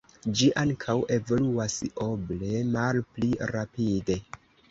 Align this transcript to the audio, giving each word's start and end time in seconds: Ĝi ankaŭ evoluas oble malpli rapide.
Ĝi 0.37 0.45
ankaŭ 0.61 0.95
evoluas 1.17 1.75
oble 2.07 2.63
malpli 2.77 3.29
rapide. 3.55 4.19